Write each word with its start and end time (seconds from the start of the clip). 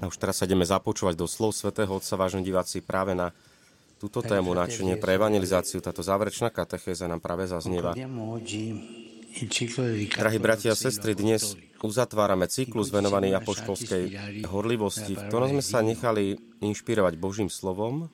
A 0.00 0.08
už 0.08 0.16
teraz 0.16 0.40
sa 0.40 0.48
ideme 0.48 0.64
započúvať 0.64 1.14
do 1.14 1.28
slov 1.28 1.52
svätého 1.52 1.92
Otca, 1.92 2.16
vážne 2.16 2.40
diváci, 2.40 2.80
práve 2.80 3.12
na 3.12 3.36
túto 4.00 4.24
tému 4.24 4.56
načenie 4.56 4.96
pre 4.96 5.20
evangelizáciu. 5.20 5.84
Táto 5.84 6.00
záverečná 6.00 6.48
katechéza 6.48 7.04
nám 7.04 7.20
práve 7.20 7.44
zaznieva. 7.44 7.92
Drahí 10.16 10.38
bratia 10.40 10.72
a 10.72 10.78
sestry, 10.78 11.12
dnes 11.12 11.54
uzatvárame 11.84 12.48
cyklus 12.48 12.88
venovaný 12.88 13.36
apoštolskej 13.36 14.04
horlivosti, 14.48 15.14
v 15.14 15.22
ktorom 15.28 15.52
sme 15.54 15.62
sa 15.62 15.84
nechali 15.84 16.40
inšpirovať 16.64 17.14
Božím 17.20 17.52
slovom 17.52 18.08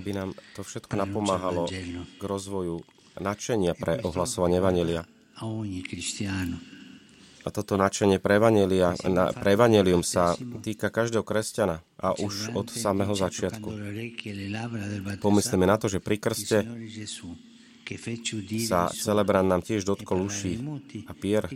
aby 0.00 0.12
nám 0.16 0.30
to 0.56 0.62
všetko 0.64 0.96
napomáhalo 0.96 1.68
k 2.16 2.22
rozvoju 2.22 2.80
nadšenia 3.20 3.76
pre 3.76 4.00
ohlasovanie 4.00 4.62
Evangelia. 4.62 5.04
A 7.40 7.48
toto 7.48 7.80
nadšenie 7.80 8.20
pre, 8.20 8.36
evanelia, 8.36 8.92
na, 9.08 9.32
pre 9.32 9.56
Evangelium 9.56 10.04
sa 10.04 10.36
týka 10.60 10.92
každého 10.92 11.24
kresťana 11.24 11.80
a 11.96 12.12
už 12.20 12.52
od 12.52 12.68
samého 12.68 13.16
začiatku. 13.16 13.68
Pomyslíme 15.24 15.64
na 15.64 15.80
to, 15.80 15.88
že 15.88 16.04
pri 16.04 16.20
krste 16.20 16.68
sa 18.68 18.92
celebrant 18.92 19.48
nám 19.48 19.66
tiež 19.66 19.82
dotkol 19.82 20.22
uší 20.28 20.62
a 21.10 21.12
pier 21.16 21.48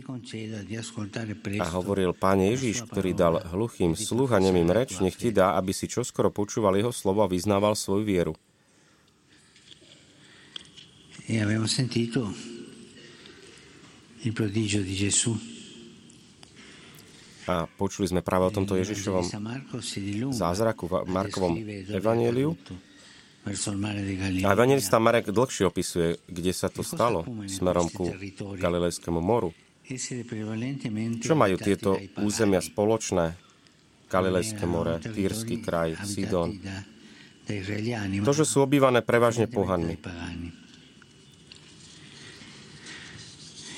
a 1.61 1.67
hovoril, 1.79 2.11
Pán 2.11 2.43
Ježiš, 2.43 2.83
ktorý 2.89 3.15
dal 3.15 3.39
hluchým 3.55 3.95
sluch 3.95 4.35
a 4.35 4.41
nemým 4.41 4.67
reč, 4.67 4.99
nech 4.99 5.15
ti 5.15 5.31
dá, 5.31 5.55
aby 5.55 5.71
si 5.71 5.87
čoskoro 5.87 6.33
počúval 6.33 6.75
jeho 6.75 6.91
slovo 6.91 7.23
a 7.23 7.31
vyznával 7.31 7.77
svoju 7.77 8.03
vieru. 8.03 8.33
E 11.27 11.41
abbiamo 11.41 11.65
sentito 11.65 12.21
il 12.21 12.29
prodigio 12.29 12.29
di 12.29 12.33
Gesù. 12.35 14.14
A 17.45 17.69
počuli 17.77 18.09
sme 18.09 18.25
práve 18.25 18.49
o 18.49 18.51
tomto 18.53 18.73
Ježišovom 18.73 19.25
zázraku 20.33 20.89
v 20.89 20.93
Markovom 21.05 21.53
evanieliu. 21.93 22.57
A 24.41 24.49
evangelista 24.57 24.97
Marek 24.97 25.29
dlhšie 25.29 25.69
opisuje, 25.69 26.17
kde 26.25 26.49
sa 26.49 26.73
to 26.73 26.81
stalo, 26.81 27.21
smerom 27.45 27.93
ku 27.93 28.09
Galilejskému 28.57 29.21
moru. 29.21 29.53
Čo 31.21 31.33
majú 31.37 31.55
tieto 31.61 32.01
územia 32.17 32.65
spoločné? 32.65 33.37
Galilejské 34.09 34.65
more, 34.65 34.97
Týrsky 34.97 35.61
kraj, 35.61 36.01
Sidon. 36.09 36.57
To, 38.25 38.33
že 38.33 38.45
sú 38.49 38.65
obývané 38.65 39.05
prevažne 39.05 39.45
pohanmi. 39.45 40.01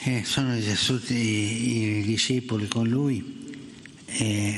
Eh, 0.07 0.23
sono 0.23 0.57
Gesù 0.57 1.01
i 1.11 2.01
discepoli 2.05 2.69
con 2.69 2.87
lui 2.87 3.19
e, 4.05 4.55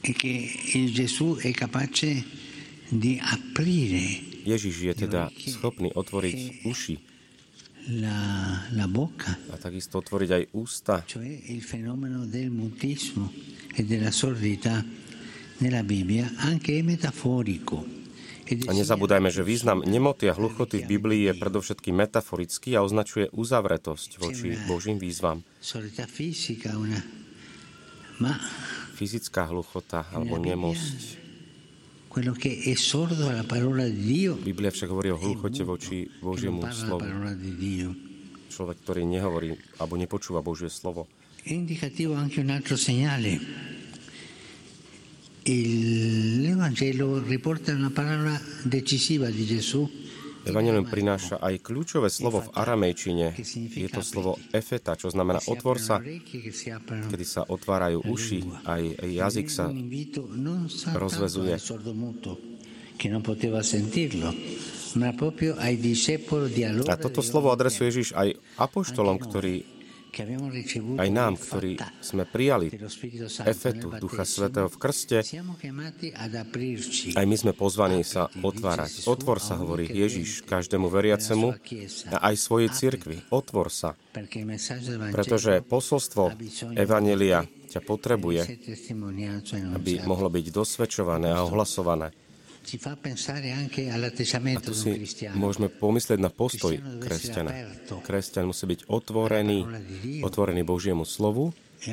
e 0.00 0.12
che 0.14 0.50
il 0.72 0.90
Gesù 0.90 1.36
è 1.36 1.50
capace 1.50 2.24
di 2.88 3.20
aprire 3.20 4.24
Ježiš 4.48 4.74
je 4.80 4.94
teda 5.04 5.28
schopný 5.36 5.92
otvoriť 5.92 6.64
uši 6.64 6.96
la, 8.00 8.16
la 8.72 8.88
bocca, 8.88 9.36
a 9.52 9.60
takisto 9.60 10.00
otvoriť 10.00 10.30
aj 10.32 10.44
ústa. 10.56 11.04
Cioè 11.04 11.52
il 11.52 11.60
fenomeno 11.60 12.24
del 12.24 12.48
mutismo 12.48 13.28
e 13.68 13.84
della 13.84 14.10
sordità 14.10 14.80
nella 15.58 15.84
Bibbia 15.84 16.40
anche 16.40 16.78
è 16.78 16.80
metaforico. 16.80 18.01
A 18.42 18.72
nezabúdajme, 18.74 19.30
že 19.30 19.46
význam 19.46 19.86
nemoty 19.86 20.26
a 20.26 20.34
hluchoty 20.34 20.82
v 20.82 20.98
Biblii 20.98 21.30
je 21.30 21.32
predovšetkým 21.38 21.94
metaforický 21.94 22.74
a 22.74 22.82
označuje 22.82 23.30
uzavretosť 23.30 24.18
voči 24.18 24.58
Božím 24.66 24.98
výzvam. 24.98 25.46
Fyzická 28.98 29.46
hluchota 29.48 30.04
alebo 30.10 30.36
nemosť. 30.42 31.22
Biblia 34.44 34.68
však 34.68 34.88
hovorí 34.92 35.08
o 35.14 35.18
hluchote 35.18 35.62
voči 35.64 36.12
Božiemu 36.20 36.60
slovu. 36.68 37.08
Človek, 38.52 38.76
ktorý 38.84 39.08
nehovorí 39.08 39.56
alebo 39.80 39.96
nepočúva 39.96 40.44
Božie 40.44 40.68
slovo. 40.68 41.08
È 45.42 45.58
L'Evangelo 46.62 47.18
riporta 47.18 47.74
una 47.74 47.90
parola 47.90 48.38
decisiva 48.62 49.26
di 49.26 49.42
Gesù. 49.42 49.82
Evangelium 50.46 50.86
prináša 50.86 51.42
aj 51.42 51.58
kľúčové 51.58 52.06
slovo 52.06 52.38
v 52.38 52.54
aramejčine. 52.54 53.34
Je 53.74 53.90
to 53.90 53.98
slovo 53.98 54.38
efeta, 54.54 54.94
čo 54.94 55.10
znamená 55.10 55.42
otvor 55.50 55.82
sa, 55.82 55.98
kedy 55.98 57.26
sa 57.26 57.42
otvárajú 57.50 58.06
uši, 58.06 58.46
aj 58.62 58.82
jazyk 58.94 59.50
sa 59.50 59.74
rozvezuje. 60.94 61.58
A 66.86 66.94
toto 66.94 67.20
slovo 67.26 67.50
adresuje 67.50 67.90
Ježiš 67.90 68.14
aj 68.14 68.38
apoštolom, 68.62 69.18
ktorí 69.18 69.81
aj 70.12 71.08
nám, 71.08 71.40
ktorí 71.40 71.80
sme 72.04 72.28
prijali 72.28 72.68
efetu 73.48 73.88
Ducha 73.96 74.28
Svetého 74.28 74.68
v 74.68 74.76
krste, 74.76 75.24
aj 77.16 77.24
my 77.24 77.36
sme 77.40 77.52
pozvaní 77.56 78.04
sa 78.04 78.28
otvárať. 78.28 79.08
Otvor 79.08 79.40
sa, 79.40 79.56
hovorí 79.56 79.88
Ježiš, 79.88 80.44
každému 80.44 80.92
veriacemu 80.92 81.56
a 82.12 82.16
aj 82.28 82.34
svojej 82.36 82.68
cirkvi. 82.68 83.24
Otvor 83.32 83.72
sa, 83.72 83.96
pretože 85.16 85.64
posolstvo 85.64 86.36
Evanelia 86.76 87.48
ťa 87.72 87.80
potrebuje, 87.80 88.40
aby 89.72 89.92
mohlo 90.04 90.28
byť 90.28 90.46
dosvedčované 90.52 91.32
a 91.32 91.40
ohlasované. 91.40 92.12
A 92.62 94.60
tu 94.62 94.72
si 94.72 94.90
môžeme 95.34 95.66
pomyslieť 95.66 96.18
na 96.22 96.30
postoj 96.30 96.78
kresťana. 97.02 97.50
Kresťan 98.06 98.46
musí 98.46 98.64
byť 98.70 98.80
otvorený, 98.86 99.66
otvorený 100.22 100.62
Božiemu 100.62 101.02
slovu 101.02 101.50
e 101.82 101.90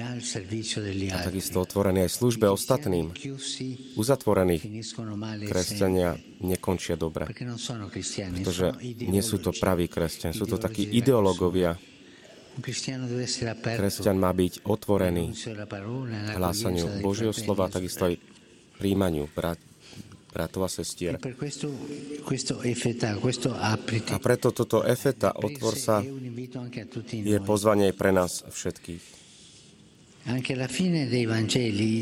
a 1.09 1.17
takisto 1.25 1.65
otvorený 1.65 2.05
aj 2.05 2.11
službe 2.13 2.45
ostatným. 2.45 3.09
Uzatvorení 3.97 4.85
kresťania 5.49 6.13
nekončia 6.45 6.93
dobre, 6.93 7.25
pretože 7.25 8.77
nie 9.01 9.25
sú 9.25 9.41
to 9.41 9.49
praví 9.49 9.89
kresťania, 9.89 10.37
sú 10.37 10.45
to 10.45 10.61
takí 10.61 10.85
ideológovia, 10.85 11.73
Kresťan 12.59 14.19
má 14.19 14.35
byť 14.35 14.67
otvorený 14.67 15.31
hlásaniu 16.35 16.99
Božieho 16.99 17.31
slova, 17.31 17.71
takisto 17.71 18.11
aj 18.11 18.19
príjmaniu 18.75 19.31
bratov 20.29 20.63
a 20.65 20.69
sestier. 20.69 21.17
A 24.09 24.17
preto 24.21 24.47
toto 24.53 24.85
efeta, 24.85 25.29
otvor 25.33 25.73
sa, 25.75 26.05
je 27.09 27.37
pozvanie 27.41 27.89
pre 27.97 28.13
nás 28.13 28.45
všetkých. 28.45 29.03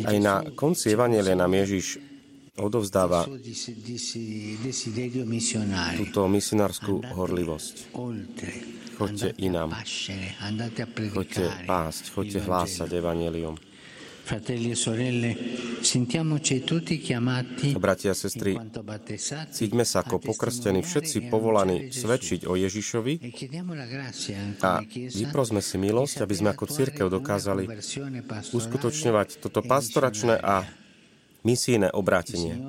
Aj 0.04 0.18
na 0.20 0.36
konci 0.52 0.86
Evangelia 0.92 1.36
nám 1.38 1.54
Ježiš 1.54 2.02
odovzdáva 2.58 3.30
túto 5.96 6.22
misionárskú 6.26 7.06
horlivosť. 7.14 7.76
Choďte 8.98 9.30
inám, 9.38 9.70
choďte 11.14 11.46
pásť, 11.70 12.04
choďte 12.10 12.40
hlásať 12.42 12.90
Evangelium. 12.98 13.56
Bratia 17.78 18.12
a 18.12 18.18
sestry, 18.18 18.60
cíťme 19.56 19.88
sa 19.88 20.04
ako 20.04 20.20
pokrstení 20.20 20.84
všetci 20.84 21.32
povolaní 21.32 21.96
svedčiť 21.96 22.44
o 22.44 22.60
Ježišovi 22.60 23.14
e 23.24 23.30
a 24.60 24.84
vyprosme 24.92 25.64
si 25.64 25.80
milosť, 25.80 26.28
aby 26.28 26.34
sme 26.36 26.50
ako 26.52 26.66
církev 26.68 27.08
dokázali 27.08 27.72
uskutočňovať 28.52 29.28
toto 29.40 29.64
pastoračné 29.64 30.36
a 30.44 30.68
misijné 31.48 31.88
obrátenie. 31.96 32.60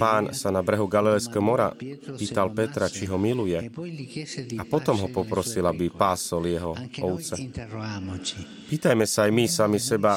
Pán 0.00 0.32
sa 0.32 0.48
na 0.48 0.64
brehu 0.64 0.88
Galilejského 0.88 1.44
mora 1.44 1.76
pýtal 2.16 2.48
Petra, 2.56 2.88
či 2.88 3.04
ho 3.04 3.20
miluje 3.20 3.60
a 4.56 4.62
potom 4.64 4.96
ho 4.96 5.08
poprosil, 5.12 5.68
aby 5.68 5.92
pásol 5.92 6.48
jeho 6.48 6.72
ovce. 7.04 7.36
Pýtajme 8.72 9.04
sa 9.04 9.28
aj 9.28 9.30
my 9.36 9.44
sami 9.44 9.76
seba, 9.76 10.16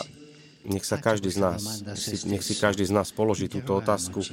nech 0.64 0.88
sa 0.88 0.96
každý 0.96 1.28
z 1.28 1.44
nás, 1.44 1.84
nech 2.24 2.44
si 2.44 2.56
každý 2.56 2.88
z 2.88 2.96
nás 2.96 3.12
položí 3.12 3.52
túto 3.52 3.76
otázku. 3.76 4.24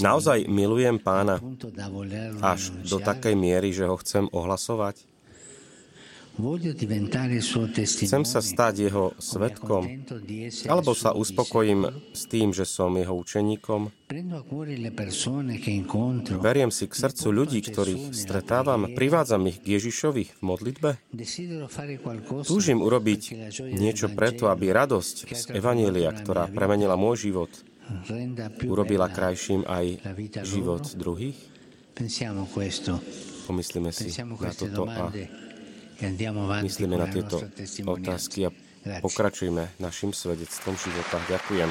Naozaj 0.00 0.48
milujem 0.48 0.96
pána 0.96 1.36
až 2.40 2.72
do 2.88 2.96
takej 2.96 3.36
miery, 3.36 3.76
že 3.76 3.84
ho 3.84 4.00
chcem 4.00 4.24
ohlasovať? 4.32 5.13
Chcem 6.34 8.26
sa 8.26 8.42
stať 8.42 8.90
jeho 8.90 9.14
svetkom, 9.22 9.86
alebo 10.66 10.90
sa 10.90 11.14
uspokojím 11.14 12.10
s 12.10 12.26
tým, 12.26 12.50
že 12.50 12.66
som 12.66 12.90
jeho 12.98 13.14
učeníkom. 13.14 13.94
Beriem 16.42 16.74
si 16.74 16.84
k 16.90 16.94
srdcu 16.94 17.26
ľudí, 17.30 17.62
ktorých 17.62 18.10
stretávam, 18.10 18.90
privádzam 18.98 19.46
ich 19.46 19.62
k 19.62 19.78
Ježišovi 19.78 20.24
v 20.34 20.40
modlitbe. 20.42 20.90
Túžim 22.42 22.82
urobiť 22.82 23.22
niečo 23.70 24.10
preto, 24.10 24.50
aby 24.50 24.74
radosť 24.74 25.16
z 25.30 25.42
Evanielia, 25.54 26.10
ktorá 26.10 26.50
premenila 26.50 26.98
môj 26.98 27.30
život, 27.30 27.52
urobila 28.66 29.06
krajším 29.06 29.62
aj 29.70 30.02
život 30.42 30.82
druhých? 30.98 31.38
Pomyslíme 33.44 33.94
si 33.94 34.10
na 34.18 34.50
toto 34.50 34.82
a 34.90 35.14
myslíme 36.62 36.96
na 36.98 37.06
tieto 37.06 37.40
otázky 37.86 38.46
a 38.46 38.50
pokračujeme 39.00 39.72
našim 39.80 40.12
svedectvom 40.12 40.76
života. 40.76 41.20
Ďakujem. 41.28 41.70